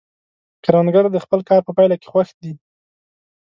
[0.63, 2.51] کروندګر د خپل کار په پایله کې خوښ دی